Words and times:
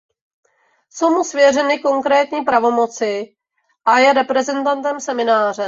Jsou 0.89 1.09
mu 1.13 1.23
svěřeny 1.23 1.79
konkrétní 1.79 2.41
pravomoci 2.45 3.35
a 3.85 3.99
je 3.99 4.13
reprezentantem 4.13 4.99
semináře. 4.99 5.59